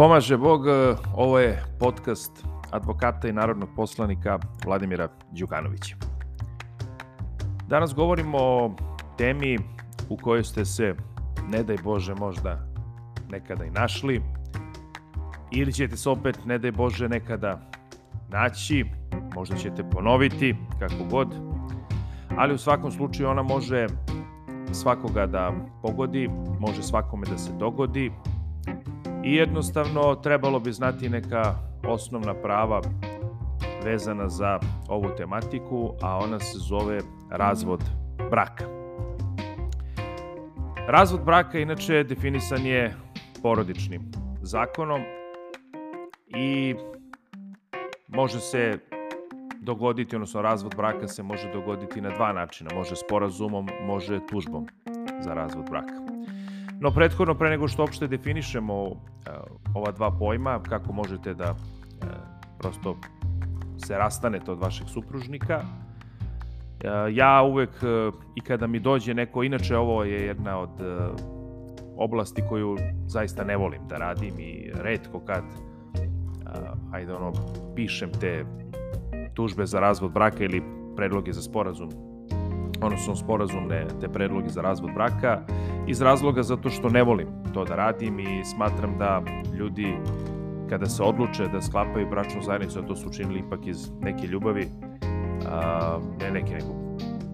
Pomaže 0.00 0.36
Bog, 0.36 0.68
e, 0.68 0.96
ovo 1.14 1.38
je 1.38 1.64
podcast 1.78 2.44
advokata 2.70 3.28
i 3.28 3.32
narodnog 3.32 3.68
poslanika 3.76 4.38
Vladimira 4.64 5.08
Đukanovića. 5.32 5.96
Danas 7.68 7.94
govorimo 7.94 8.38
o 8.38 8.74
temi 9.18 9.58
u 10.08 10.16
kojoj 10.16 10.44
ste 10.44 10.64
se, 10.64 10.94
ne 11.48 11.62
daj 11.62 11.76
Bože, 11.84 12.14
možda 12.14 12.66
nekada 13.30 13.64
i 13.64 13.70
našli, 13.70 14.22
ili 15.50 15.72
ćete 15.72 15.96
se 15.96 16.10
opet, 16.10 16.38
ne 16.44 16.58
daj 16.58 16.72
Bože, 16.72 17.08
nekada 17.08 17.60
naći, 18.28 18.84
možda 19.34 19.56
ćete 19.56 19.90
ponoviti, 19.90 20.56
kako 20.78 21.04
god, 21.10 21.34
ali 22.36 22.54
u 22.54 22.58
svakom 22.58 22.90
slučaju 22.90 23.28
ona 23.28 23.42
može 23.42 23.86
svakoga 24.72 25.26
da 25.26 25.52
pogodi, 25.82 26.30
može 26.60 26.82
svakome 26.82 27.26
da 27.26 27.38
se 27.38 27.52
dogodi, 27.52 28.12
i 29.24 29.34
jednostavno 29.34 30.14
trebalo 30.14 30.60
bi 30.60 30.72
znati 30.72 31.08
neka 31.08 31.54
osnovna 31.88 32.34
prava 32.34 32.82
vezana 33.84 34.28
za 34.28 34.58
ovu 34.88 35.08
tematiku, 35.16 35.92
a 36.02 36.16
ona 36.16 36.38
se 36.38 36.58
zove 36.58 37.00
razvod 37.30 37.80
braka. 38.30 38.64
Razvod 40.88 41.24
braka 41.24 41.58
inače 41.58 42.04
definisan 42.04 42.66
je 42.66 42.94
porodičnim 43.42 44.02
zakonom 44.42 45.00
i 46.28 46.74
može 48.08 48.40
se 48.40 48.78
dogoditi, 49.60 50.16
odnosno 50.16 50.42
razvod 50.42 50.76
braka 50.76 51.08
se 51.08 51.22
može 51.22 51.52
dogoditi 51.52 52.00
na 52.00 52.10
dva 52.10 52.32
načina. 52.32 52.70
Može 52.74 52.96
sporazumom, 52.96 53.68
može 53.86 54.20
tužbom 54.30 54.66
za 55.20 55.34
razvod 55.34 55.70
braka. 55.70 55.94
No 56.80 56.90
prethodno, 56.90 57.34
pre 57.34 57.50
nego 57.50 57.68
što 57.68 57.82
uopšte 57.82 58.06
definišemo 58.08 58.82
uh, 58.84 58.96
ova 59.74 59.92
dva 59.92 60.10
pojma, 60.10 60.60
kako 60.62 60.92
možete 60.92 61.34
da 61.34 61.50
uh, 61.50 62.08
prosto 62.58 62.96
se 63.78 63.98
rastanete 63.98 64.50
od 64.50 64.58
vašeg 64.58 64.88
supružnika, 64.88 65.60
uh, 65.60 66.90
ja 67.12 67.42
uvek 67.42 67.70
i 68.34 68.40
kada 68.40 68.66
mi 68.66 68.80
dođe 68.80 69.14
neko, 69.14 69.42
inače 69.42 69.76
ovo 69.76 70.04
je 70.04 70.26
jedna 70.26 70.58
od 70.58 70.70
oblasti 71.96 72.42
koju 72.48 72.76
zaista 73.06 73.44
ne 73.44 73.56
volim 73.56 73.88
da 73.88 73.96
radim 73.96 74.40
i 74.40 74.70
redko 74.74 75.20
kad 75.20 75.44
ajde 76.92 77.14
ono, 77.14 77.32
pišem 77.76 78.10
te 78.20 78.44
tužbe 79.34 79.66
za 79.66 79.80
razvod 79.80 80.12
braka 80.12 80.44
ili 80.44 80.62
predloge 80.96 81.32
za 81.32 81.42
sporazum 81.42 82.09
odnosno 82.82 83.16
sporazumne 83.16 83.86
te 84.00 84.08
predloge 84.08 84.48
za 84.48 84.60
razvod 84.60 84.90
braka 84.94 85.40
iz 85.86 86.02
razloga 86.02 86.42
zato 86.42 86.70
što 86.70 86.88
ne 86.88 87.02
volim 87.02 87.28
to 87.54 87.64
da 87.64 87.76
radim 87.76 88.20
i 88.20 88.44
smatram 88.44 88.98
da 88.98 89.22
ljudi 89.58 89.96
kada 90.70 90.86
se 90.86 91.02
odluče 91.02 91.48
da 91.48 91.62
sklapaju 91.62 92.10
bračnu 92.10 92.42
zajednicu, 92.42 92.78
a 92.78 92.86
to 92.86 92.96
su 92.96 93.08
učinili 93.08 93.42
ipak 93.46 93.66
iz 93.66 93.90
neke 94.00 94.26
ljubavi, 94.26 94.68
a, 95.46 95.98
ne 96.20 96.30
neke, 96.30 96.52
nego 96.54 96.80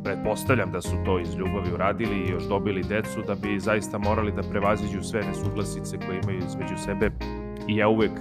pretpostavljam 0.05 0.73
da 0.73 0.81
su 0.81 0.97
to 1.05 1.21
iz 1.21 1.35
ljubavi 1.35 1.73
uradili 1.75 2.17
i 2.17 2.31
još 2.31 2.45
dobili 2.49 2.83
decu, 2.83 3.23
da 3.27 3.35
bi 3.35 3.61
zaista 3.61 3.99
morali 3.99 4.33
da 4.33 4.43
prevaziđu 4.43 5.03
sve 5.03 5.21
nesuglasice 5.23 5.99
koje 6.07 6.21
imaju 6.25 6.39
između 6.39 6.77
sebe. 6.77 7.11
I 7.69 7.77
ja 7.77 7.89
uvek 7.89 8.13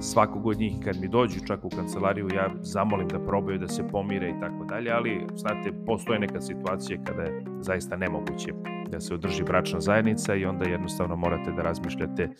svakog 0.00 0.46
od 0.46 0.58
njih 0.58 0.74
kad 0.84 1.00
mi 1.00 1.08
dođu 1.08 1.40
čak 1.46 1.64
u 1.64 1.68
kancelariju 1.68 2.28
ja 2.34 2.50
zamolim 2.60 3.08
da 3.08 3.18
probaju 3.18 3.58
da 3.58 3.68
se 3.68 3.88
pomire 3.88 4.28
i 4.28 4.40
tako 4.40 4.64
dalje, 4.64 4.90
ali 4.90 5.26
znate, 5.34 5.72
postoje 5.86 6.18
neka 6.18 6.40
situacija 6.40 6.98
kada 7.04 7.22
je 7.22 7.44
zaista 7.60 7.96
nemoguće 7.96 8.52
da 8.90 9.00
se 9.00 9.14
održi 9.14 9.42
bračna 9.44 9.80
zajednica 9.80 10.34
i 10.34 10.44
onda 10.44 10.70
jednostavno 10.70 11.16
morate 11.16 11.52
da 11.52 11.62
razmišljate 11.62 12.30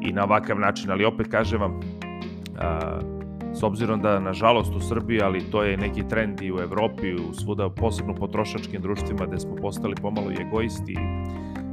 i 0.00 0.12
na 0.12 0.24
ovakav 0.24 0.60
način, 0.60 0.90
ali 0.90 1.04
opet 1.04 1.28
kažem 1.30 1.60
vam, 1.60 1.80
a, 2.58 3.00
s 3.54 3.62
obzirom 3.62 4.02
da 4.02 4.20
nažalost 4.20 4.74
u 4.74 4.80
Srbiji, 4.80 5.20
ali 5.22 5.50
to 5.50 5.62
je 5.62 5.76
neki 5.76 6.08
trend 6.08 6.42
i 6.42 6.52
u 6.52 6.58
Evropi, 6.58 7.14
u 7.14 7.34
svuda, 7.34 7.70
posebno 7.70 8.14
potrošačkim 8.14 8.82
društvima 8.82 9.26
gde 9.26 9.38
smo 9.38 9.54
postali 9.56 9.94
pomalo 10.02 10.30
i 10.30 10.42
egoisti 10.42 10.96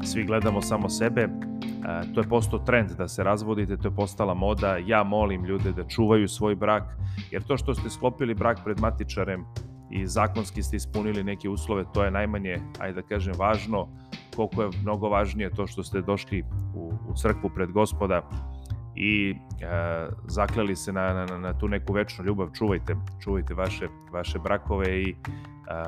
svi 0.03 0.23
gledamo 0.23 0.61
samo 0.61 0.89
sebe, 0.89 1.29
to 2.13 2.21
je 2.21 2.29
postao 2.29 2.59
trend 2.59 2.91
da 2.91 3.07
se 3.07 3.23
razvodite, 3.23 3.77
to 3.77 3.87
je 3.87 3.95
postala 3.95 4.33
moda. 4.33 4.77
Ja 4.77 5.03
molim 5.03 5.45
ljude 5.45 5.71
da 5.71 5.87
čuvaju 5.87 6.27
svoj 6.27 6.55
brak, 6.55 6.83
jer 7.31 7.43
to 7.43 7.57
što 7.57 7.75
ste 7.75 7.89
sklopili 7.89 8.33
brak 8.33 8.59
pred 8.63 8.79
matičarem 8.79 9.45
i 9.91 10.07
zakonski 10.07 10.63
ste 10.63 10.75
ispunili 10.75 11.23
neke 11.23 11.49
uslove, 11.49 11.83
to 11.93 12.03
je 12.03 12.11
najmanje, 12.11 12.61
ajde 12.79 13.01
da 13.01 13.07
kažem, 13.07 13.33
važno, 13.37 13.87
koliko 14.35 14.61
je 14.61 14.69
mnogo 14.81 15.09
važnije 15.09 15.49
to 15.49 15.67
što 15.67 15.83
ste 15.83 16.01
došli 16.01 16.43
u, 16.75 16.93
u 17.07 17.13
crkvu 17.15 17.49
pred 17.55 17.71
gospoda 17.71 18.21
i 18.95 19.31
e, 19.31 19.35
zakleli 20.27 20.75
se 20.75 20.93
na, 20.93 21.13
na, 21.13 21.37
na 21.37 21.53
tu 21.57 21.67
neku 21.67 21.93
večnu 21.93 22.25
ljubav, 22.25 22.49
čuvajte, 22.53 22.95
čuvajte 23.23 23.53
vaše, 23.53 23.87
vaše 24.11 24.39
brakove 24.39 25.01
i 25.01 25.09
e, 25.09 25.15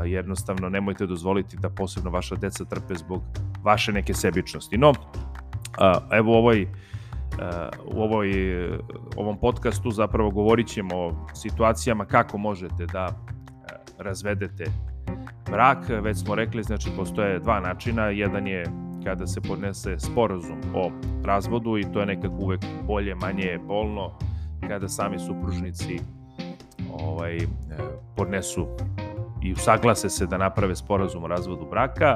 jednostavno 0.09 0.69
nemojte 0.69 1.05
dozvoliti 1.05 1.57
da 1.57 1.69
posebno 1.69 2.11
vaša 2.11 2.35
deca 2.35 2.65
trpe 2.65 2.95
zbog 2.95 3.21
vaše 3.63 3.91
neke 3.91 4.13
sebičnosti. 4.13 4.77
No, 4.77 4.93
evo 6.11 6.31
u 6.31 6.35
ovoj 6.35 6.67
u 7.85 8.01
ovoj, 8.01 8.29
ovom 9.15 9.37
podcastu 9.39 9.91
zapravo 9.91 10.31
govorit 10.31 10.67
ćemo 10.67 10.95
o 10.95 11.27
situacijama 11.33 12.05
kako 12.05 12.37
možete 12.37 12.85
da 12.85 13.09
razvedete 13.97 14.65
brak. 15.51 15.77
Već 15.89 16.17
smo 16.17 16.35
rekli, 16.35 16.63
znači 16.63 16.89
postoje 16.97 17.39
dva 17.39 17.59
načina. 17.59 18.05
Jedan 18.05 18.47
je 18.47 18.65
kada 19.03 19.27
se 19.27 19.41
podnese 19.41 19.99
sporazum 19.99 20.61
o 20.75 20.91
razvodu 21.25 21.77
i 21.77 21.85
to 21.93 21.99
je 21.99 22.05
nekako 22.05 22.35
uvek 22.35 22.61
bolje, 22.87 23.15
manje 23.15 23.59
bolno 23.67 24.11
kada 24.67 24.87
sami 24.87 25.19
supružnici 25.19 25.99
ovaj, 26.91 27.37
podnesu 28.15 28.67
i 29.43 29.53
usaglase 29.53 30.09
se 30.09 30.25
da 30.25 30.37
naprave 30.37 30.75
sporazum 30.75 31.23
o 31.23 31.27
razvodu 31.27 31.65
braka 31.69 32.15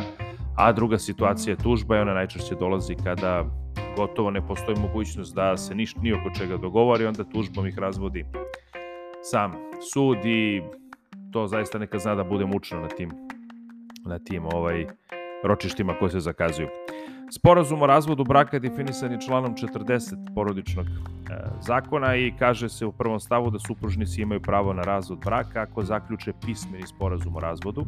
a 0.57 0.71
druga 0.71 0.97
situacija 0.97 1.51
je 1.51 1.63
tužba 1.63 1.97
i 1.97 1.99
ona 1.99 2.13
najčešće 2.13 2.55
dolazi 2.55 2.95
kada 3.03 3.45
gotovo 3.97 4.31
ne 4.31 4.47
postoji 4.47 4.77
mogućnost 4.79 5.35
da 5.35 5.57
se 5.57 5.75
niš, 5.75 5.95
ni 5.95 6.13
oko 6.13 6.29
čega 6.37 6.57
dogovori, 6.57 7.05
onda 7.05 7.23
tužbom 7.23 7.67
ih 7.67 7.79
razvodi 7.79 8.25
sam 9.21 9.51
sud 9.93 10.25
i 10.25 10.61
to 11.31 11.47
zaista 11.47 11.79
neka 11.79 11.99
zna 11.99 12.15
da 12.15 12.23
bude 12.23 12.45
mučno 12.45 12.79
na 12.79 12.87
tim, 12.87 13.11
na 14.05 14.19
tim 14.19 14.45
ovaj, 14.45 14.85
ročištima 15.43 15.93
koje 15.99 16.11
se 16.11 16.19
zakazuju. 16.19 16.67
Sporazum 17.33 17.81
o 17.81 17.87
razvodu 17.87 18.23
braka 18.23 18.55
je 18.55 18.59
definisan 18.59 19.11
je 19.11 19.21
članom 19.21 19.55
40 19.55 20.35
porodičnog 20.35 20.85
e, 20.85 20.91
zakona 21.61 22.15
i 22.15 22.33
kaže 22.39 22.69
se 22.69 22.85
u 22.85 22.91
prvom 22.91 23.19
stavu 23.19 23.49
da 23.49 23.59
supružnici 23.59 24.21
imaju 24.21 24.41
pravo 24.41 24.73
na 24.73 24.81
razvod 24.81 25.19
braka 25.25 25.61
ako 25.61 25.83
zaključe 25.83 26.33
pismeni 26.45 26.87
sporazum 26.87 27.35
o 27.35 27.39
razvodu, 27.39 27.85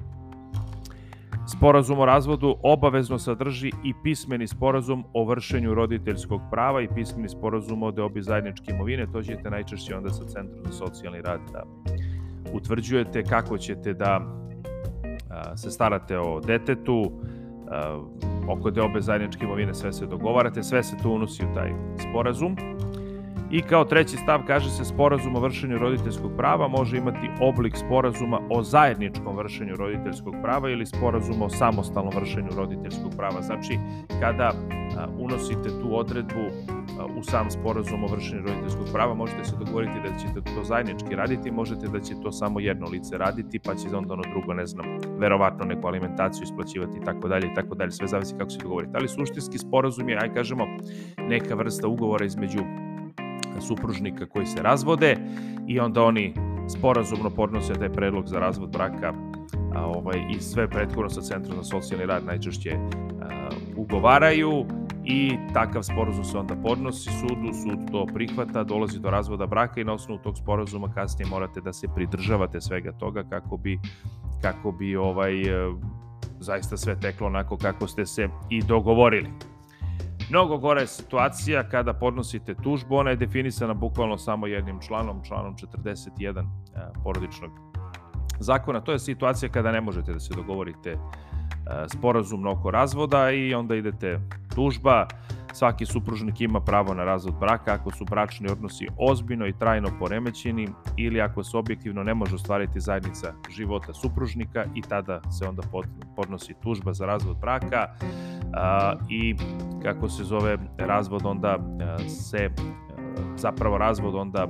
Sporazum 1.47 1.99
o 1.99 2.05
razvodu 2.05 2.55
obavezno 2.63 3.19
sadrži 3.19 3.71
i 3.83 3.93
pismeni 4.03 4.47
sporazum 4.47 5.03
o 5.13 5.25
vršenju 5.25 5.73
roditeljskog 5.73 6.41
prava 6.51 6.81
i 6.81 6.87
pismeni 6.95 7.29
sporazum 7.29 7.83
o 7.83 7.91
deobi 7.91 8.21
zajedničke 8.21 8.71
imovine. 8.71 9.07
To 9.11 9.23
ćete 9.23 9.49
najčešće 9.49 9.95
onda 9.95 10.09
sa 10.09 10.23
Centrom 10.23 10.65
za 10.65 10.71
socijalni 10.71 11.21
rad 11.21 11.39
da 11.51 11.63
utvrđujete 12.53 13.23
kako 13.23 13.57
ćete 13.57 13.93
da 13.93 14.21
se 15.55 15.71
starate 15.71 16.19
o 16.19 16.39
detetu, 16.39 17.11
oko 18.49 18.71
deobe 18.71 19.01
zajedničke 19.01 19.45
imovine 19.45 19.73
sve 19.73 19.93
se 19.93 20.05
dogovarate, 20.05 20.63
sve 20.63 20.83
se 20.83 20.97
tu 21.03 21.11
unosi 21.11 21.45
u 21.45 21.53
taj 21.53 21.71
sporazum. 22.09 22.55
I 23.53 23.61
kao 23.61 23.85
treći 23.85 24.17
stav 24.17 24.39
kaže 24.47 24.69
se 24.69 24.85
sporazum 24.85 25.35
o 25.35 25.39
vršenju 25.39 25.77
roditeljskog 25.77 26.31
prava 26.37 26.67
može 26.67 26.97
imati 26.97 27.29
oblik 27.41 27.77
sporazuma 27.77 28.39
o 28.49 28.63
zajedničkom 28.63 29.37
vršenju 29.37 29.75
roditeljskog 29.75 30.33
prava 30.41 30.69
ili 30.69 30.85
sporazum 30.85 31.41
o 31.41 31.49
samostalnom 31.49 32.13
vršenju 32.15 32.49
roditeljskog 32.55 33.11
prava. 33.17 33.41
Znači, 33.41 33.79
kada 34.19 34.51
unosite 35.19 35.69
tu 35.69 35.97
odredbu 35.97 36.45
u 37.17 37.23
sam 37.23 37.51
sporazum 37.51 38.03
o 38.03 38.07
vršenju 38.07 38.41
roditeljskog 38.41 38.85
prava, 38.93 39.13
možete 39.13 39.43
se 39.43 39.55
dogovoriti 39.59 39.99
da 40.03 40.17
ćete 40.17 40.55
to 40.55 40.63
zajednički 40.63 41.15
raditi, 41.15 41.51
možete 41.51 41.87
da 41.87 41.99
će 41.99 42.13
to 42.23 42.31
samo 42.31 42.59
jedno 42.59 42.87
lice 42.87 43.17
raditi, 43.17 43.59
pa 43.59 43.75
će 43.75 43.95
onda 43.95 44.13
ono 44.13 44.23
drugo, 44.31 44.53
ne 44.53 44.65
znam, 44.65 44.85
verovatno 45.19 45.65
neku 45.65 45.87
alimentaciju 45.87 46.43
isplaćivati 46.43 46.97
i 46.97 47.05
tako 47.05 47.27
dalje 47.27 47.47
i 47.47 47.53
tako 47.55 47.75
dalje, 47.75 47.91
sve 47.91 48.07
zavisi 48.07 48.35
kako 48.37 48.49
se 48.49 48.59
dogovorite. 48.63 48.93
Ali 48.95 49.07
suštinski 49.07 49.57
sporazum 49.57 50.09
je, 50.09 50.19
aj 50.21 50.33
kažemo, 50.33 50.65
neka 51.17 51.55
vrsta 51.55 51.87
ugovora 51.87 52.25
između 52.25 52.59
supružnika 53.61 54.25
koji 54.25 54.45
se 54.45 54.61
razvode 54.61 55.17
i 55.67 55.79
onda 55.79 56.03
oni 56.03 56.33
sporazumno 56.77 57.29
podnose 57.29 57.73
taj 57.73 57.89
predlog 57.89 58.27
za 58.27 58.39
razvod 58.39 58.69
braka 58.69 59.13
a, 59.75 59.85
ovaj, 59.85 60.25
i 60.29 60.39
sve 60.39 60.67
prethodno 60.69 61.09
sa 61.09 61.21
Centrom 61.21 61.57
za 61.57 61.63
socijalni 61.63 62.05
rad 62.05 62.25
najčešće 62.25 62.71
a, 62.71 63.49
ugovaraju 63.77 64.65
i 65.05 65.37
takav 65.53 65.83
sporazum 65.83 66.23
se 66.23 66.37
onda 66.37 66.55
podnosi 66.55 67.09
sudu, 67.09 67.53
sud 67.63 67.91
to 67.91 68.05
prihvata, 68.13 68.63
dolazi 68.63 68.99
do 68.99 69.09
razvoda 69.09 69.45
braka 69.45 69.81
i 69.81 69.83
na 69.83 69.93
osnovu 69.93 70.19
tog 70.19 70.37
sporazuma 70.37 70.93
kasnije 70.93 71.29
morate 71.29 71.61
da 71.61 71.73
se 71.73 71.87
pridržavate 71.95 72.61
svega 72.61 72.91
toga 72.91 73.23
kako 73.29 73.57
bi 73.57 73.79
kako 74.41 74.71
bi 74.71 74.95
ovaj 74.95 75.33
zaista 76.39 76.77
sve 76.77 76.99
teklo 76.99 77.27
onako 77.27 77.57
kako 77.57 77.87
ste 77.87 78.05
se 78.05 78.29
i 78.49 78.61
dogovorili. 78.61 79.29
Mnogo 80.29 80.57
gora 80.57 80.81
je 80.81 80.87
situacija 80.87 81.69
kada 81.69 81.93
podnosite 81.93 82.55
tužbu, 82.55 82.95
ona 82.95 83.09
je 83.09 83.15
definisana 83.15 83.73
bukvalno 83.73 84.17
samo 84.17 84.47
jednim 84.47 84.79
članom, 84.81 85.23
članom 85.23 85.55
41 85.55 86.39
e, 86.39 86.45
porodičnog 87.03 87.51
zakona. 88.39 88.81
To 88.81 88.91
je 88.91 88.99
situacija 88.99 89.49
kada 89.49 89.71
ne 89.71 89.81
možete 89.81 90.13
da 90.13 90.19
se 90.19 90.33
dogovorite 90.35 90.89
e, 90.89 90.97
sporazumno 91.87 92.51
oko 92.51 92.71
razvoda 92.71 93.31
i 93.31 93.53
onda 93.53 93.75
idete 93.75 94.19
tužba, 94.55 95.07
svaki 95.53 95.85
supružnik 95.85 96.41
ima 96.41 96.59
pravo 96.59 96.93
na 96.93 97.03
razvod 97.03 97.35
braka 97.39 97.73
ako 97.73 97.91
su 97.91 98.05
bračni 98.05 98.51
odnosi 98.51 98.87
ozbiljno 98.97 99.47
i 99.47 99.57
trajno 99.59 99.89
poremećeni 99.99 100.67
ili 100.97 101.21
ako 101.21 101.43
se 101.43 101.57
objektivno 101.57 102.03
ne 102.03 102.13
može 102.13 102.35
ostvariti 102.35 102.79
zajednica 102.79 103.33
života 103.49 103.93
supružnika 103.93 104.65
i 104.75 104.81
tada 104.81 105.21
se 105.31 105.47
onda 105.47 105.63
podnosi 106.15 106.53
tužba 106.63 106.93
za 106.93 107.05
razvod 107.05 107.37
braka 107.37 107.87
i 109.09 109.35
kako 109.83 110.09
se 110.09 110.23
zove 110.23 110.57
razvod 110.77 111.25
onda 111.25 111.57
se 112.07 112.49
zapravo 113.35 113.77
razvod 113.77 114.15
onda 114.15 114.47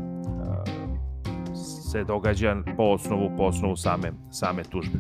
se 1.92 2.04
događa 2.04 2.56
po 2.78 2.84
osnovu 2.84 3.32
po 3.38 3.44
osnovu 3.44 3.76
same 3.76 4.12
same 4.32 4.64
tužbe. 4.64 4.98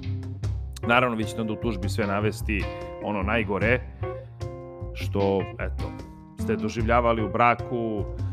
Naravno 0.88 1.18
vi 1.18 1.24
ćete 1.24 1.42
onda 1.42 1.54
u 1.54 1.62
tužbi 1.62 1.90
sve 1.90 2.08
navesti 2.08 2.64
ono 3.04 3.22
najgore 3.22 3.80
što 4.94 5.42
eto 5.60 5.84
ste 6.44 6.56
doživljavali 6.56 7.24
u 7.24 7.30
braku, 7.30 8.04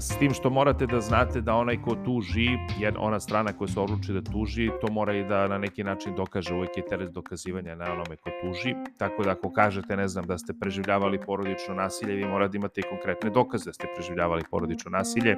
s 0.00 0.18
tim 0.18 0.34
što 0.34 0.50
morate 0.50 0.86
da 0.86 1.00
znate 1.00 1.40
da 1.40 1.54
onaj 1.54 1.76
ko 1.82 1.94
tuži, 2.04 2.48
jer 2.78 2.94
ona 2.98 3.20
strana 3.20 3.52
koja 3.52 3.68
se 3.68 3.80
odluči 3.80 4.12
da 4.12 4.22
tuži, 4.22 4.70
to 4.80 4.92
mora 4.92 5.14
i 5.16 5.24
da 5.24 5.48
na 5.48 5.58
neki 5.58 5.84
način 5.84 6.14
dokaže, 6.16 6.54
uvek 6.54 6.76
je 6.76 6.86
teret 6.86 7.10
dokazivanja 7.10 7.74
na 7.74 7.84
onome 7.84 8.16
ko 8.16 8.30
tuži, 8.42 8.74
tako 8.98 9.22
da 9.22 9.30
ako 9.30 9.52
kažete, 9.52 9.96
ne 9.96 10.08
znam, 10.08 10.26
da 10.26 10.38
ste 10.38 10.52
preživljavali 10.60 11.20
porodično 11.26 11.74
nasilje, 11.74 12.14
vi 12.14 12.24
morate 12.24 12.52
da 12.52 12.56
imate 12.56 12.80
i 12.80 12.88
konkretne 12.90 13.30
dokaze 13.30 13.64
da 13.64 13.72
ste 13.72 13.86
preživljavali 13.96 14.42
porodično 14.50 14.90
nasilje, 14.90 15.36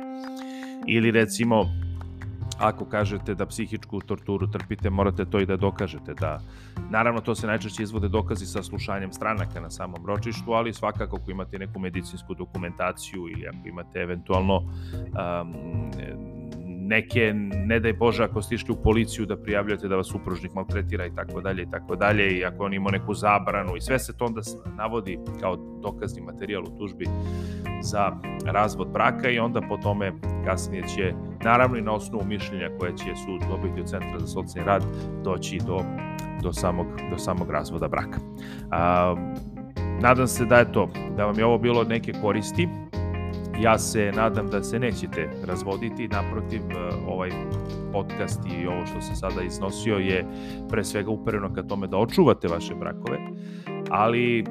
ili 0.86 1.10
recimo 1.10 1.64
ako 2.58 2.84
kažete 2.84 3.34
da 3.34 3.46
psihičku 3.46 4.00
torturu 4.00 4.46
trpite, 4.46 4.90
morate 4.90 5.24
to 5.24 5.40
i 5.40 5.46
da 5.46 5.56
dokažete. 5.56 6.14
Da, 6.14 6.40
naravno, 6.90 7.20
to 7.20 7.34
se 7.34 7.46
najčešće 7.46 7.82
izvode 7.82 8.08
dokazi 8.08 8.46
sa 8.46 8.62
slušanjem 8.62 9.12
stranaka 9.12 9.60
na 9.60 9.70
samom 9.70 10.06
ročištu, 10.06 10.52
ali 10.52 10.74
svakako 10.74 11.16
ako 11.16 11.30
imate 11.30 11.58
neku 11.58 11.78
medicinsku 11.78 12.34
dokumentaciju 12.34 13.28
ili 13.28 13.48
ako 13.48 13.68
imate 13.68 13.98
eventualno 13.98 14.56
um, 14.56 15.54
neke, 16.88 17.32
ne 17.66 17.80
daj 17.80 17.92
Bože, 17.92 18.24
ako 18.24 18.42
ste 18.42 18.54
išli 18.54 18.72
u 18.72 18.82
policiju 18.82 19.26
da 19.26 19.36
prijavljate 19.36 19.88
da 19.88 19.96
vas 19.96 20.08
supružnik 20.08 20.54
maltretira 20.54 21.06
i 21.06 21.14
tako 21.14 21.40
dalje 21.40 21.62
i 21.62 21.70
tako 21.70 21.96
dalje 21.96 22.38
i 22.38 22.44
ako 22.44 22.64
on 22.64 22.74
ima 22.74 22.90
neku 22.90 23.14
zabranu 23.14 23.76
i 23.76 23.80
sve 23.80 23.98
se 23.98 24.16
to 24.16 24.24
onda 24.24 24.40
navodi 24.76 25.18
kao 25.40 25.56
dokazni 25.82 26.22
materijal 26.22 26.62
u 26.62 26.78
tužbi 26.78 27.06
za 27.82 28.12
razvod 28.44 28.88
braka 28.88 29.30
i 29.30 29.38
onda 29.38 29.60
po 29.68 29.76
tome 29.76 30.12
kasnije 30.44 30.82
će, 30.82 31.12
naravno 31.44 31.76
i 31.76 31.82
na 31.82 31.92
osnovu 31.92 32.24
mišljenja 32.24 32.70
koje 32.78 32.96
će 32.96 33.04
sud 33.04 33.48
dobiti 33.48 33.80
od 33.80 33.86
Centra 33.86 34.18
za 34.18 34.26
socijalni 34.26 34.68
rad, 34.68 34.84
doći 35.24 35.58
do, 35.66 35.80
do, 36.42 36.52
samog, 36.52 36.86
do 37.10 37.18
samog 37.18 37.50
razvoda 37.50 37.88
braka. 37.88 38.18
A, 38.70 39.14
nadam 40.00 40.26
se 40.26 40.44
da 40.44 40.56
je 40.56 40.72
to, 40.72 40.88
da 41.16 41.26
vam 41.26 41.38
je 41.38 41.44
ovo 41.44 41.58
bilo 41.58 41.84
neke 41.84 42.12
koristi, 42.22 42.68
Ja 43.62 43.78
se 43.78 44.12
nadam 44.16 44.50
da 44.50 44.62
se 44.62 44.78
nećete 44.78 45.30
razvoditi, 45.46 46.08
naprotiv 46.08 46.62
ovaj 47.08 47.30
podcast 47.92 48.40
i 48.46 48.66
ovo 48.66 48.86
što 48.86 49.00
se 49.00 49.14
sada 49.14 49.42
iznosio 49.42 49.96
je 49.96 50.26
pre 50.70 50.84
svega 50.84 51.10
upereno 51.10 51.54
ka 51.54 51.62
tome 51.62 51.86
da 51.86 51.96
očuvate 51.96 52.48
vaše 52.48 52.74
brakove, 52.74 53.18
ali 53.90 54.44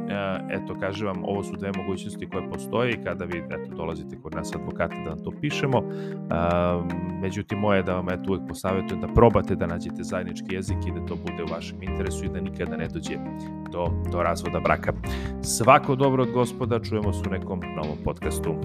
eto 0.50 0.80
kažem 0.80 1.08
vam 1.08 1.24
ovo 1.24 1.44
su 1.44 1.56
dve 1.56 1.72
mogućnosti 1.78 2.30
koje 2.30 2.50
postoje 2.50 2.92
i 2.92 3.04
kada 3.04 3.26
vi 3.26 3.38
eto 3.38 3.76
dolazite 3.76 4.18
kod 4.24 4.36
nas 4.36 4.56
advokata 4.56 4.96
da 5.04 5.10
vam 5.10 5.24
to 5.24 5.32
pišemo 5.42 5.84
međutim 7.22 7.60
moje 7.60 7.80
je 7.80 7.84
da 7.84 7.94
vam 7.94 8.10
eto 8.10 8.32
uvek 8.32 8.42
posavetujem 8.48 9.02
da 9.02 9.08
probate 9.08 9.56
da 9.56 9.68
nađete 9.68 10.04
zajednički 10.04 10.56
jezik 10.56 10.78
i 10.88 10.92
da 10.92 11.06
to 11.06 11.16
bude 11.16 11.44
u 11.44 11.54
vašem 11.54 11.84
interesu 11.84 12.26
i 12.26 12.30
da 12.30 12.42
nikada 12.42 12.78
ne 12.78 12.88
dođe 12.88 13.18
do, 13.72 13.88
do 14.12 14.24
razvoda 14.24 14.60
braka. 14.60 14.94
Svako 15.42 15.96
dobro 15.96 16.24
od 16.24 16.32
gospoda, 16.32 16.80
čujemo 16.80 17.14
se 17.14 17.24
u 17.28 17.32
nekom 17.32 17.60
novom 17.76 17.98
podcastu. 18.04 18.56